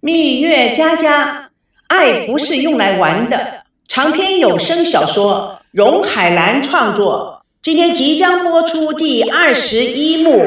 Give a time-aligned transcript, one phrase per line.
[0.00, 1.50] 蜜月佳佳，
[1.86, 3.64] 爱不是用来玩的。
[3.88, 7.42] 长篇有声小说，荣海兰创作。
[7.62, 10.44] 今天即将播出第二十一幕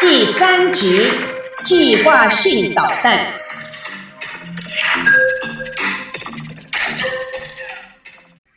[0.00, 1.00] 第三集
[1.62, 3.18] 《计划性导弹》。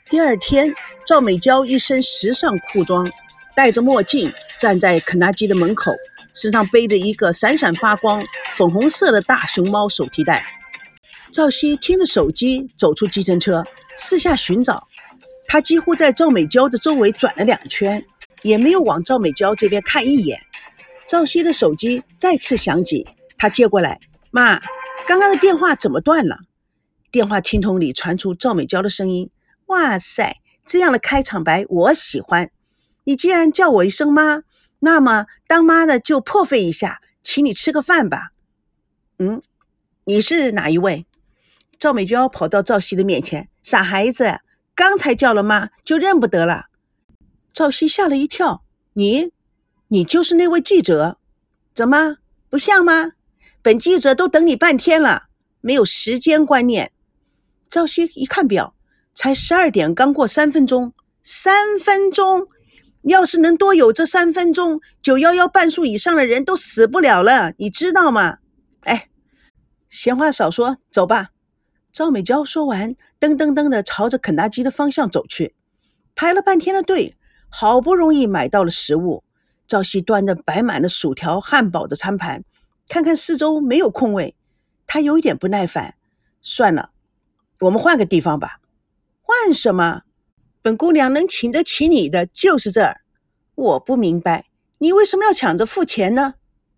[0.09, 0.73] 第二天，
[1.05, 3.05] 赵美娇一身时尚裤装，
[3.53, 5.91] 戴着墨镜，站在肯德基的门口。
[6.33, 8.21] 身上背着一个闪闪发光
[8.55, 10.45] 粉红色的大熊猫手提袋，
[11.33, 13.61] 赵熙听着手机走出计程车，
[13.97, 14.87] 四下寻找。
[15.45, 18.03] 他几乎在赵美娇的周围转了两圈，
[18.43, 20.39] 也没有往赵美娇这边看一眼。
[21.05, 23.05] 赵熙的手机再次响起，
[23.37, 23.99] 他接过来
[24.31, 24.57] ：“妈，
[25.05, 26.37] 刚刚的电话怎么断了？”
[27.11, 29.29] 电话听筒里传出赵美娇的声音
[29.67, 32.49] ：“哇塞，这样的开场白我喜欢。
[33.03, 34.43] 你既然叫我一声妈。”
[34.79, 38.29] 那么，当妈的就破费一下，请你吃个饭吧。
[39.17, 39.41] 嗯，
[40.03, 41.05] 你是哪一位？
[41.79, 44.39] 赵美娇跑到赵熙的面前，傻孩子，
[44.75, 46.65] 刚才叫了妈就认不得了。
[47.53, 49.31] 赵熙吓了一跳，你，
[49.87, 51.17] 你就是那位记者？
[51.73, 52.17] 怎么
[52.49, 53.11] 不像吗？
[53.61, 55.27] 本记者都等你半天了，
[55.61, 56.91] 没有时间观念。
[57.69, 58.75] 赵熙一看表，
[59.13, 60.93] 才十二点，刚过三分钟，
[61.23, 62.47] 三分钟。
[63.03, 68.39] 要是能多有这三分钟，九幺幺半数以上的人都死不了了，你知道吗？
[69.95, 71.29] 闲话少说，走吧。
[71.93, 75.55] 赵美娇说完，噔噔噔的朝着肯德基的方向走去。
[76.15, 77.15] 排了半天的队，
[77.47, 79.23] 好不容易买到了食物。
[79.65, 82.43] 赵熙端着摆满了薯条、汉堡的餐盘，
[82.89, 84.35] 看看四周没有空位，
[84.85, 85.95] 他有一点不耐烦。
[86.41, 86.89] 算了，
[87.61, 88.59] 我们换个地方吧。
[89.21, 90.01] 换什么？
[90.61, 92.99] 本姑娘能请得起你的就是这儿，
[93.55, 94.47] 我不明白
[94.79, 96.33] 你为什么要抢着付钱呢？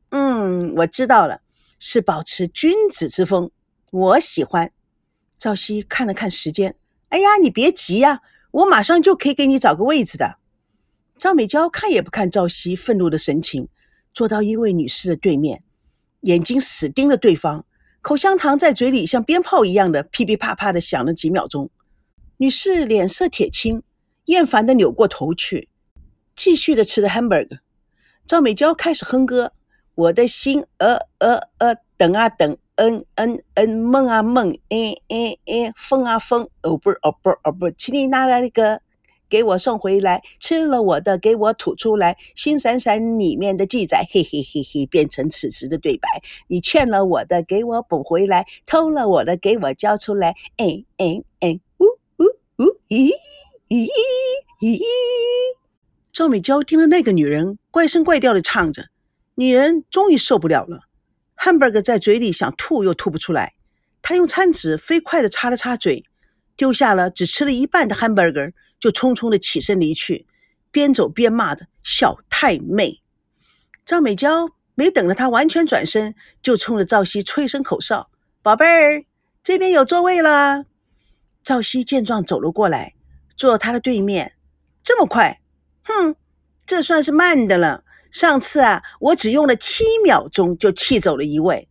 [0.09, 1.41] 嗯，我知道了，
[1.79, 3.51] 是保持君子之风，
[3.91, 4.71] 我喜欢。
[5.37, 6.75] 赵熙看了看时间，
[7.09, 10.37] 哎呀，你别急呀，我马上就可以给你找个位置的。
[11.15, 13.69] 赵美娇看也不看赵熙愤怒的神情，
[14.13, 15.63] 坐到一位女士的对面，
[16.21, 17.65] 眼睛死盯着对方，
[18.01, 21.69] 口香糖在嘴里像鞭炮一样的噼噼啪啪的响了几秒钟。
[22.37, 23.83] 女士脸色铁青，
[24.25, 25.69] 厌烦的扭过头去，
[26.35, 27.59] 继续的吃着 hamburger。
[28.25, 29.53] 赵美娇开始哼歌
[29.97, 38.79] ：“我的心，呃呃呃，等啊等，嗯嗯嗯，梦啊梦，哎哎哎，风啊风，哦不哦不哦不，请你拿来那个，
[39.27, 40.21] 给我送回来。
[40.39, 42.15] 吃了我的，给我吐出来。
[42.35, 46.07] 心闪闪里面的记载，嘿嘿嘿嘿，变成此时的对白。
[46.47, 48.45] 你欠了我的，给我补回来。
[48.67, 50.35] 偷了我的，给我交出来。
[50.57, 51.59] 哎哎哎。”
[52.89, 53.11] 咦
[53.67, 53.89] 咦
[54.61, 54.79] 咦！
[56.13, 58.83] 赵美娇听了那个女人怪声怪调的唱着，
[59.39, 60.85] 女人终于受不了了。
[61.35, 63.53] 汉堡在嘴里想吐又吐不出来，
[64.01, 66.03] 她用餐纸飞快的擦了擦嘴，
[66.55, 68.23] 丢下了只吃了一半的汉堡，
[68.79, 70.25] 就匆匆的起身离去，
[70.71, 73.03] 边走边骂着：“小太妹！”
[73.85, 78.09] 赵美娇没等着她完全转身，就冲着赵熙吹声口哨
[78.41, 79.05] ：“宝贝儿，
[79.43, 80.65] 这边有座位了。”
[81.45, 82.95] 赵熙见状走了过来，
[83.37, 84.33] 坐到他的对面。
[84.81, 85.39] 这么快？
[85.83, 86.15] 哼，
[86.65, 87.83] 这算是慢的了。
[88.11, 91.67] 上次啊，我只用了七秒钟就气走了一位。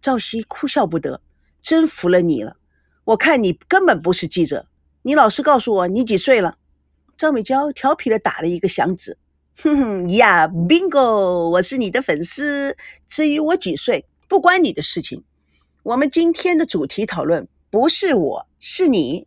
[0.00, 1.20] 赵熙哭笑不得，
[1.60, 2.56] 真服了你了。
[3.04, 4.66] 我看你根本不是记者。
[5.02, 6.58] 你老实告诉我，你几岁了？
[7.16, 9.16] 赵美娇调皮的打了一个响指。
[9.62, 12.76] 哼哼呀，bingo，我是你的粉丝。
[13.08, 15.24] 至于我几岁，不关你的事情。
[15.82, 17.48] 我们今天的主题讨论。
[17.70, 19.26] 不是我，是你。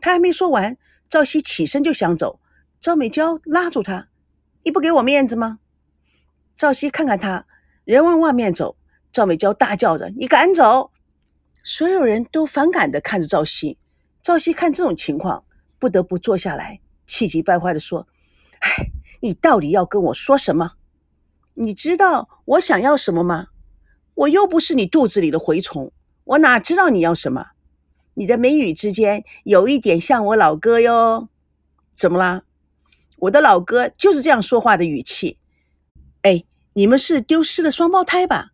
[0.00, 0.76] 他还没说完，
[1.08, 2.40] 赵熙起身就想走，
[2.80, 4.08] 赵美娇拉住他
[4.64, 5.58] ：“你不给我面子吗？”
[6.54, 7.46] 赵熙看看他，
[7.84, 8.76] 人往外面走。
[9.10, 10.92] 赵美娇大叫着：“你敢走！”
[11.62, 13.78] 所有人都反感的看着赵熙。
[14.22, 15.44] 赵熙看这种情况，
[15.78, 18.06] 不得不坐下来，气急败坏的说
[18.60, 18.86] ：“哎，
[19.20, 20.72] 你到底要跟我说什么？
[21.54, 23.48] 你知道我想要什么吗？
[24.14, 25.92] 我又不是你肚子里的蛔虫，
[26.24, 27.48] 我哪知道你要什么？”
[28.16, 31.28] 你的眉宇之间有一点像我老哥哟，
[31.92, 32.42] 怎么啦？
[33.18, 35.38] 我的老哥就是这样说话的语气。
[36.76, 38.50] 你们是丢失了双胞胎吧？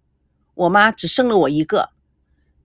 [0.54, 1.88] 我妈只生了我一个。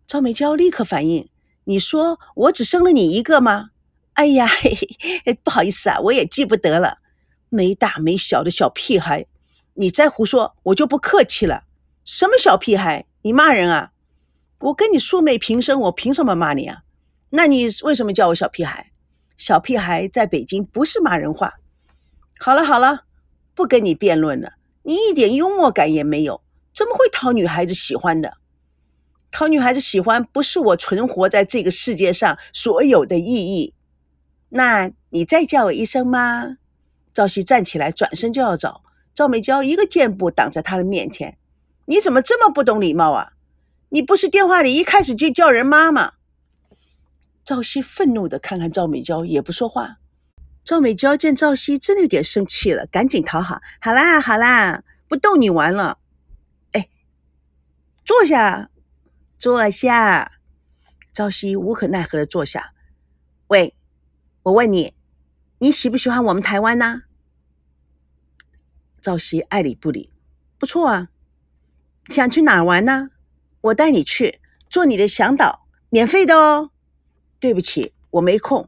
[0.05, 1.29] 赵美娇立刻反应：
[1.63, 3.69] 你说我只生了你一个吗？
[4.15, 4.77] 哎呀，嘿
[5.23, 6.97] 嘿，不好意思啊，我也记不得了。
[7.47, 9.27] 没大没小的小屁孩，
[9.75, 11.63] 你再胡说，我就不客气了。
[12.03, 13.05] 什么小屁孩？
[13.21, 13.93] 你骂人啊？
[14.59, 16.83] 我跟你素昧平生，我凭什么骂你啊？
[17.29, 18.91] 那你为什么叫我小屁孩？
[19.37, 21.53] 小屁孩在北京不是骂人话。
[22.39, 23.05] 好了好了，
[23.53, 24.55] 不跟你辩论了。
[24.85, 26.41] 你一点幽默感也没有，
[26.73, 28.37] 怎么会讨女孩子喜欢的？
[29.31, 33.73] 讨女孩子喜欢不是我存活在这个世界上所有的意义。
[34.49, 36.57] 那你再叫我一声吗？
[37.11, 38.81] 赵熙站起来，转身就要走。
[39.13, 41.37] 赵美娇一个箭步挡在他的面前。
[41.85, 43.33] 你怎么这么不懂礼貌啊？
[43.89, 46.13] 你不是电话里一开始就叫人妈吗？
[47.43, 49.97] 赵熙愤怒的看看赵美娇，也不说话。
[50.65, 55.99] 赵美娇见赵熙真的有点生气了，赶紧讨好：“好啦好啦，不逗你玩了。
[56.71, 56.89] 哎，
[58.03, 58.71] 坐下，
[59.37, 60.39] 坐下。”
[61.13, 62.73] 赵熙无可奈何的坐下。
[63.47, 63.75] 喂，
[64.41, 64.95] 我问你，
[65.59, 67.03] 你喜不喜欢我们台湾呢？
[68.99, 70.11] 赵熙爱理不理。
[70.57, 71.09] 不错啊。
[72.09, 73.11] 想去哪玩呢？
[73.61, 76.71] 我带你去，做你的向导，免费的哦。
[77.39, 78.67] 对不起，我没空。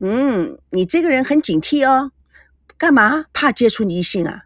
[0.00, 2.12] 嗯，你这个人很警惕哦，
[2.76, 4.42] 干嘛怕接触异性啊？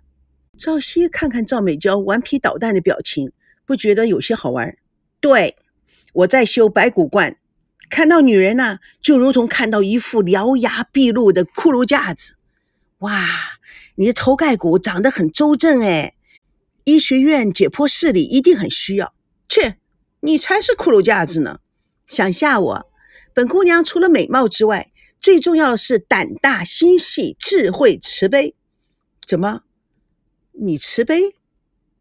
[0.56, 3.32] 赵熙看看赵美娇顽皮捣蛋的表情，
[3.64, 4.76] 不觉得有些好玩？
[5.20, 5.56] 对，
[6.12, 7.36] 我在修白骨观，
[7.88, 12.34] 看到女人呢，就如同看到一副獠牙毕露的骷髅架子。
[12.98, 13.26] 哇，
[13.94, 16.14] 你的头盖骨长得很周正哎。
[16.84, 19.12] 医学院解剖室里一定很需要。
[19.48, 19.76] 切，
[20.20, 21.60] 你才是骷髅架子呢！
[22.06, 22.90] 想吓我？
[23.34, 28.54] 本姑娘除了美貌之外，最重要的是胆大心细、智慧慈悲。
[29.26, 29.62] 怎么？
[30.52, 31.34] 你慈悲？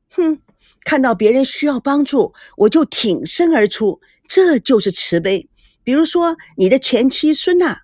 [0.10, 0.40] 哼，
[0.84, 5.50] 看到别人需要帮助，我就挺身而出，这就是慈悲。
[5.84, 7.82] 比如说你的前妻孙娜。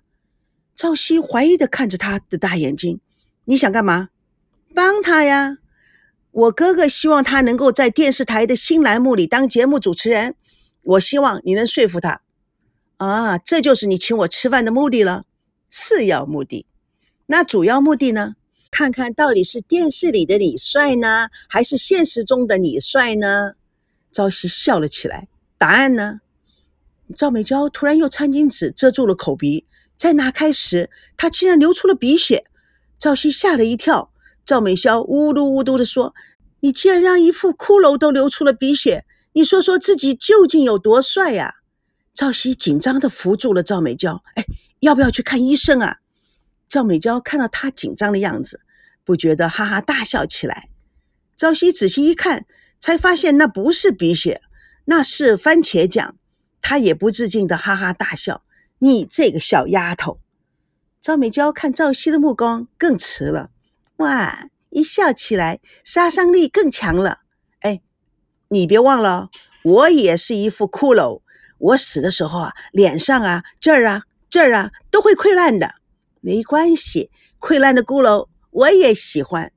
[0.76, 2.98] 赵熙怀疑的看着他的大眼睛，
[3.44, 4.08] 你想干嘛？
[4.74, 5.58] 帮他呀。
[6.32, 10.34] 我哥哥希望他能够在电视台的新栏目里当节目主持人，
[10.82, 12.22] 我希望你能说服他。
[13.06, 15.24] 啊，这就是你请我吃饭的目的了。
[15.70, 16.66] 次要目的，
[17.26, 18.36] 那主要目的呢？
[18.70, 23.54] 看看到底是电视里的你帅呢，还是现实中的你帅呢？
[24.12, 25.28] 朝夕笑了起来。
[25.58, 26.20] 答案呢？
[27.16, 29.64] 赵美娇突然用餐巾纸遮住了口鼻，
[29.96, 32.44] 再拿开时，她竟然流出了鼻血。
[32.98, 34.10] 赵熙吓了一跳。
[34.46, 36.14] 赵美娇呜嘟呜嘟地说
[36.60, 41.56] ：“你竟然让一副骷髅都流出了鼻血，你说说自己究竟有多帅呀？”
[42.14, 44.44] 赵熙紧张地扶住了赵美娇：“哎，
[44.80, 45.98] 要不要去看医生啊？”
[46.68, 48.60] 赵美娇看到他紧张的样子，
[49.04, 50.68] 不觉得哈哈大笑起来。
[51.36, 52.46] 赵熙仔细一看，
[52.78, 54.40] 才发现那不是鼻血，
[54.84, 56.16] 那是番茄酱。
[56.60, 58.44] 他也不自禁地哈哈大笑
[58.78, 60.20] ：“你这个小丫头！”
[61.02, 63.50] 赵美娇看赵熙的目光更迟了。
[63.96, 64.48] 哇！
[64.70, 67.20] 一笑起来，杀伤力更强了。
[67.60, 67.82] 哎，
[68.48, 69.30] 你别忘了，
[69.62, 71.20] 我也是一副骷髅。
[71.64, 75.76] 我死的时候啊，脸上啊、这儿啊、这儿啊都会溃烂的。
[76.20, 79.50] 没关系，溃烂的骷髅我也喜欢。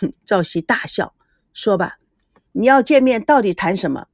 [0.00, 0.12] 哼！
[0.24, 1.14] 赵熙大笑，
[1.52, 1.98] 说吧，
[2.52, 4.06] 你要见面到底谈什么？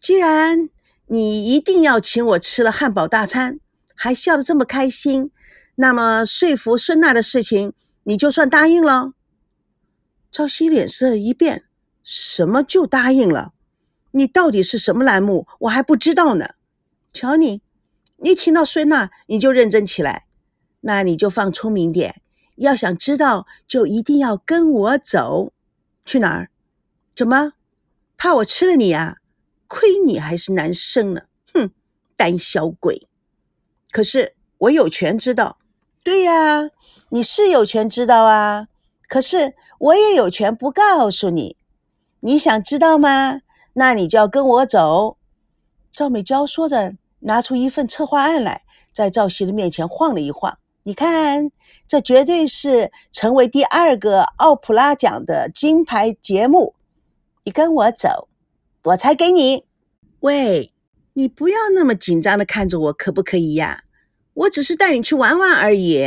[0.00, 0.68] 既然
[1.06, 3.60] 你一定要请我吃了汉堡大餐，
[3.94, 5.30] 还笑得这么开心，
[5.76, 7.74] 那么说服孙娜的事情。
[8.06, 9.12] 你就算答应了，
[10.30, 11.64] 赵熙脸色一变，
[12.02, 13.52] 什么就答应了？
[14.10, 15.46] 你到底是什么栏目？
[15.60, 16.50] 我还不知道呢。
[17.14, 17.62] 瞧你，
[18.24, 20.26] 一听到孙娜你就认真起来，
[20.80, 22.20] 那你就放聪明点。
[22.56, 25.52] 要想知道，就一定要跟我走。
[26.04, 26.50] 去哪儿？
[27.14, 27.52] 怎么？
[28.16, 29.18] 怕我吃了你呀？
[29.68, 31.22] 亏你还是男生呢！
[31.54, 31.70] 哼，
[32.16, 33.06] 胆小鬼。
[33.92, 35.58] 可是我有权知道。
[36.02, 36.68] 对呀。
[37.10, 38.66] 你是有权知道啊，
[39.08, 41.56] 可是我也有权不告诉你。
[42.20, 43.40] 你想知道吗？
[43.74, 45.16] 那你就要跟我走。
[45.92, 48.62] 赵美娇说着，拿出一份策划案来，
[48.92, 50.58] 在赵熙的面前晃了一晃。
[50.84, 51.50] 你看，
[51.88, 56.74] 这绝对是成为第二个奥普拉奖的金牌节目。
[57.44, 58.28] 你跟我走，
[58.82, 59.64] 我才给你。
[60.20, 60.72] 喂，
[61.14, 63.84] 你不要那么紧张的看着我，可不可以呀？
[64.34, 65.98] 我只是带你去玩玩而已。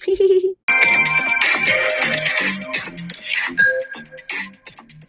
[0.00, 0.56] 嘿嘿嘿嘿！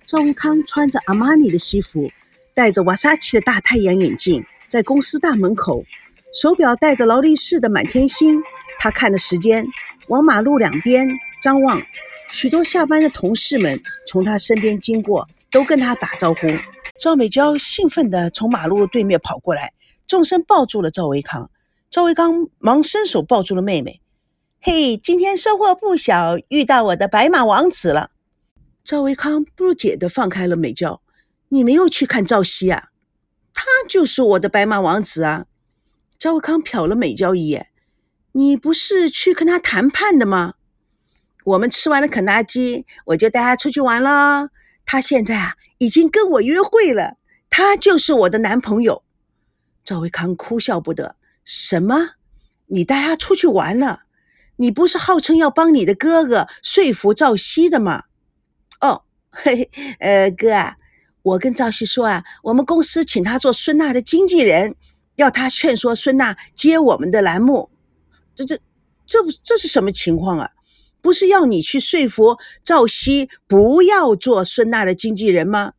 [0.06, 2.12] 赵康穿着阿玛尼的西服，
[2.53, 5.83] 戴着瓦萨奇的大太阳眼镜，在公司大门口，
[6.31, 8.39] 手表戴着劳力士的满天星。
[8.77, 9.65] 他看着时间，
[10.09, 11.09] 往马路两边
[11.41, 11.81] 张望。
[12.31, 16.47] 许多下班的同事们从他身边经过，都跟他打招呼。
[16.99, 19.73] 赵美娇兴奋地从马路对面跑过来，
[20.05, 21.49] 纵身抱住了赵维康。
[21.89, 23.99] 赵维康忙伸手抱住了妹妹。
[24.61, 28.11] 嘿，今天收获不小，遇到我的白马王子了。
[28.83, 31.01] 赵维康不解地放开了美娇
[31.49, 32.88] ：“你没有去看赵熙啊？
[33.62, 35.48] 他就是我的白马王子啊！”
[36.18, 37.68] 赵维康瞟了美娇一眼
[38.32, 40.54] ：“你不是去跟他谈判的吗？”
[41.44, 44.48] 我们吃完了肯德基，我就带他出去玩了。
[44.86, 47.18] 他现在啊，已经跟我约会了，
[47.50, 49.04] 他就是我的男朋友。
[49.84, 52.12] 赵维康哭笑不得：“什么？
[52.68, 54.04] 你带他出去玩了？
[54.56, 58.04] 你不是号称要帮你的哥哥说服赵熙的吗？”
[58.80, 60.78] 哦，嘿嘿，呃，哥啊，
[61.29, 64.75] 我跟赵熙说啊，我们公司请他做孙娜的经纪人，
[65.15, 67.69] 要他劝说孙娜接我们的栏目。
[68.36, 68.59] 这这
[69.05, 70.51] 这不这是什么情况啊？
[71.01, 75.74] 不是要你去说服赵熙不要做孙娜的经纪人吗？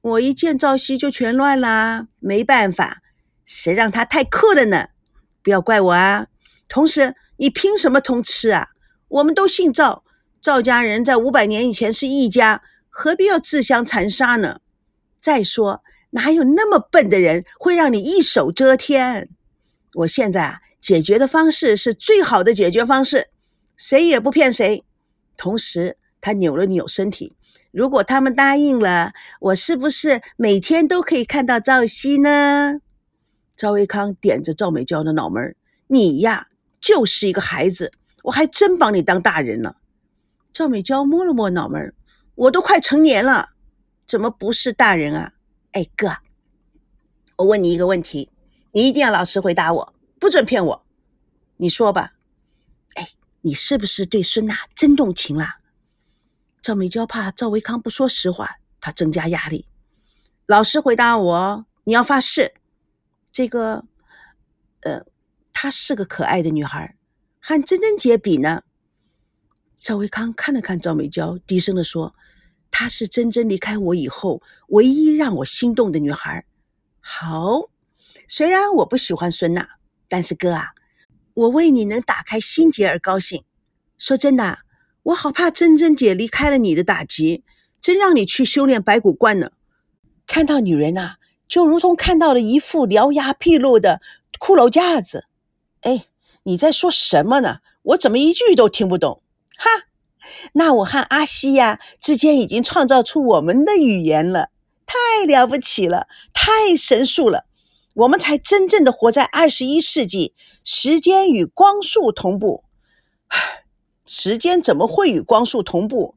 [0.00, 3.02] 我一见赵熙就全乱啦，没办法，
[3.44, 4.88] 谁让他太酷了呢？
[5.42, 6.26] 不要怪我啊！
[6.68, 8.68] 同时，你凭什么通吃啊？
[9.08, 10.04] 我们都姓赵，
[10.40, 12.62] 赵家人在五百年以前是一家，
[13.00, 14.58] 何必要自相残杀呢？
[15.20, 19.28] 再说，哪有那么笨的人会让你一手遮天？
[19.94, 23.28] 我现在啊，解决的方式是最好的解决方式。
[23.76, 24.84] 谁也不骗谁。
[25.36, 27.36] 同时，他扭了扭身体。
[27.70, 29.12] 如果他们答应了，
[29.42, 32.80] 我是不是每天都可以看到赵熙呢？
[33.56, 35.54] 赵维康点着赵美娇的脑门
[35.86, 36.48] 你呀，
[36.80, 37.92] 就是一个孩子，
[38.24, 39.76] 我还真把你当大人了。”
[40.52, 41.94] 赵美娇摸了摸脑门
[42.38, 43.50] 我都快成年了，
[44.06, 45.32] 怎么不是大人啊？”
[45.72, 46.18] 哎，哥，
[47.36, 48.30] 我问你一个问题，
[48.72, 50.86] 你一定要老实回答我，不准骗我。
[51.56, 52.12] 你说吧。
[52.94, 53.08] 哎
[53.40, 55.56] 你是不是对孙娜真动情了？
[56.62, 59.66] 赵美娇怕赵维康不说实话，她增加压力。
[60.46, 62.54] 老实回答我，你要发誓。
[63.32, 63.84] 这个，
[64.82, 65.04] 呃，
[65.52, 66.96] 她是个可爱的女孩，
[67.40, 68.62] 和珍珍姐比呢。
[69.88, 72.14] 赵维康看了看赵美娇，低声的说
[72.70, 76.44] ：“她是珍珍离开我以后唯一让我心动的女孩。”
[77.00, 77.70] 好，
[78.26, 79.66] 虽然我不喜欢孙娜，
[80.06, 80.72] 但是哥啊。
[81.32, 83.44] 我为你能打开心结而高兴。
[83.96, 84.58] 说真的，
[85.04, 87.42] 我好怕珍珍姐离开了你的打击，
[87.80, 89.52] 真让你去修炼白骨观呢。
[90.26, 91.14] 看到女人呐，
[91.48, 94.02] 就如同看到了一副獠牙毕露的
[94.38, 95.24] 骷髅架子。
[95.80, 96.08] 哎，
[96.42, 97.60] 你在说什么呢？
[97.80, 99.22] 我怎么一句都听不懂？
[99.58, 99.68] 哈，
[100.52, 104.50] 那我和阿西呀之间已经创造出我们的语言了，
[104.86, 107.46] 太了不起了，太神速了。
[107.94, 112.62] 我们才真正的活在二十一世纪，时间与光速同步。
[114.06, 116.14] 时间怎么会与光速同步？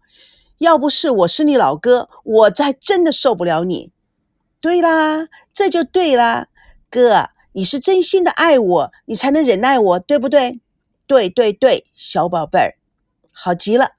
[0.60, 3.92] 要不是我是你老哥，我才真的受不了你。
[4.62, 6.50] 对啦，这就对啦，
[6.92, 10.60] 哥，你是真心的爱我，你才能忍耐我，对不对？
[11.08, 12.76] 对对对，小宝贝儿，
[13.32, 13.92] 好极了，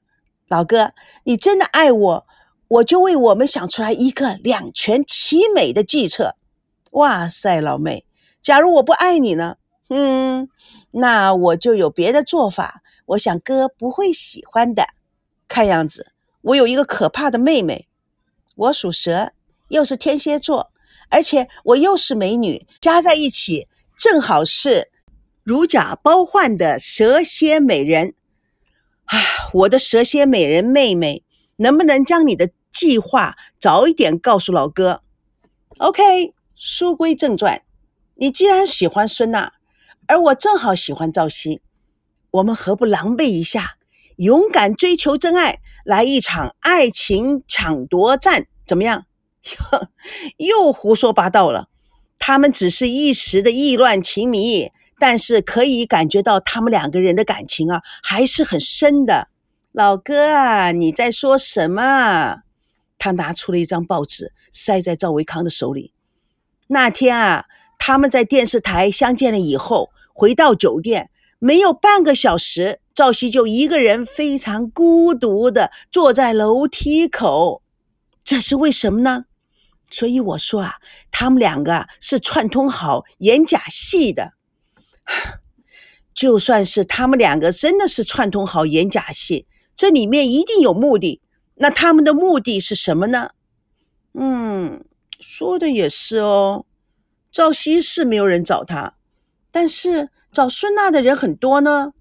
[0.49, 0.93] 老哥，
[1.25, 2.27] 你真的爱我，
[2.69, 6.37] 我就为我们想出来一个两全其美的计策。
[6.93, 8.05] 哇塞，老妹，
[8.41, 9.57] 假如我不爱你呢？
[9.89, 10.49] 嗯，
[10.93, 12.83] 那我就有别的做法。
[13.07, 14.85] 我想哥不会喜欢的。
[15.49, 17.89] 看样子我有一个可怕的妹妹。
[18.55, 19.33] 我属蛇，
[19.69, 20.71] 又是天蝎座，
[21.09, 24.91] 而且我又是美女，加在一起正好是
[25.43, 28.15] 如假包换的蛇蝎美人。
[29.13, 31.23] 啊，我的蛇蝎美人妹妹，
[31.57, 35.03] 能不能将你的计划早一点告诉老哥
[35.79, 36.33] ？OK。
[36.55, 37.63] 书归正传，
[38.15, 39.55] 你既然喜欢孙娜，
[40.07, 41.61] 而我正好喜欢赵熙，
[42.31, 43.79] 我们何不狼狈一下，
[44.17, 48.47] 勇敢追求真爱，来一场爱情抢夺战？
[48.65, 49.07] 怎么样？
[50.39, 51.69] 又胡说八道了。
[52.17, 54.71] 他们只是一时的意乱情迷，
[55.03, 59.27] 但是可以感觉到他们两个人的感情啊，还是很深的。
[59.73, 62.43] 老哥啊，你在说什么？
[62.99, 65.93] 他拿出了一张报纸，塞在赵维康的手里。
[66.69, 67.47] 那天啊，
[67.81, 77.65] 他们在电视台相见了以后，回到酒店，没有半个小时，赵熙就一个人非常孤独的坐在楼梯口。
[78.23, 79.25] 这是为什么呢？
[79.91, 80.75] 所以我说啊，
[81.11, 84.35] 他们两个是串通好演假戏的。
[86.15, 91.21] 就算是他们两个真的是串通好演假戏，这里面一定有目的。
[91.57, 93.31] 那他们的目的是什么呢？
[94.15, 94.85] 嗯。
[95.25, 96.67] 说的也是哦，
[97.31, 98.95] 赵熙是没有人找他，
[99.53, 101.93] 但是找孙娜的人很多呢。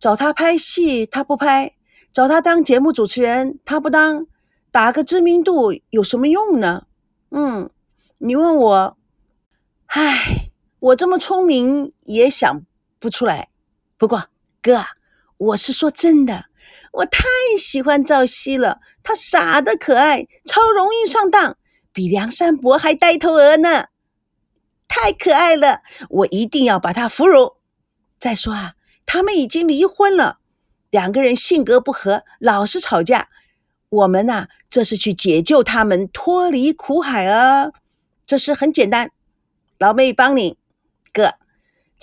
[0.00, 1.76] 找他拍戏他不拍，
[2.12, 4.26] 找他当节目主持人他不当，
[4.72, 6.86] 打个知名度有什么用呢？
[7.30, 7.70] 嗯，
[8.18, 8.96] 你问我，
[9.86, 10.33] 唉，
[10.84, 12.62] 我这么聪明也想
[12.98, 13.48] 不出来。
[13.96, 14.28] 不过
[14.60, 14.84] 哥，
[15.38, 16.46] 我是说真的，
[16.92, 17.24] 我太
[17.58, 21.56] 喜欢赵熙了，他傻的可爱，超容易上当。
[21.90, 23.86] 比梁山伯还呆头鹅呢，
[24.86, 25.80] 太可爱了！
[26.10, 27.54] 我一定要把他俘虏。
[28.18, 28.74] 再说啊，
[29.06, 30.40] 他们已经离婚了，
[30.90, 33.30] 两个人性格不合，老是吵架。
[33.88, 37.70] 我们呐，这是去解救他们脱离苦海啊！
[38.26, 39.10] 这事很简单，
[39.78, 40.58] 老妹帮你。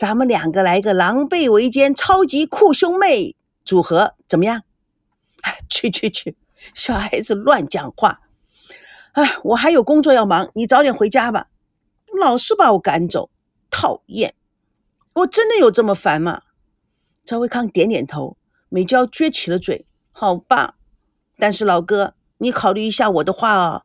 [0.02, 4.64] 咱们两个来个狼狈为奸、超级酷兄妹组合，怎么样？
[5.70, 6.36] 去去去，
[6.74, 8.22] 小孩子乱讲话。
[9.12, 11.50] 哎，我还有工作要忙，你早点回家吧。
[12.20, 13.30] 老是把我赶走，
[13.70, 14.34] 讨厌！
[15.14, 16.42] 我真的有这么烦吗？
[17.24, 18.38] 赵维康点点头，
[18.70, 19.86] 美娇撅起了嘴。
[20.12, 20.78] 好吧，
[21.38, 23.84] 但是老哥，你考虑一下我的话哦。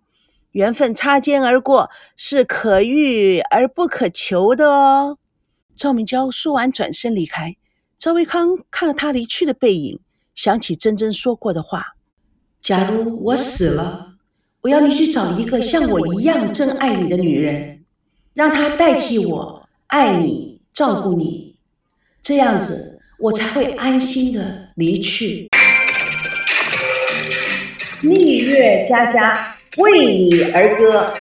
[0.52, 5.18] 缘分擦肩而过是可遇而不可求的哦。
[5.76, 7.54] 赵明娇说完，转身离开。
[7.98, 10.00] 赵维康看了他离去的背影，
[10.34, 11.94] 想起珍珍说过的话
[12.60, 14.14] ：“假如我死了，
[14.62, 17.84] 我要你去找一个像我一样真爱你的女人，
[18.32, 21.56] 让她代替我爱你、照顾你，
[22.22, 25.48] 这样子我才会安心的离去。”
[28.02, 31.14] 蜜月佳佳为你而歌，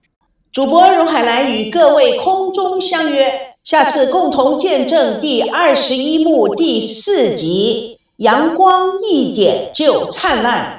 [0.53, 10.67] 主播荣海兰与各位空中相约，下次共同见证第二十一幕第四集《阳光一点就灿烂》。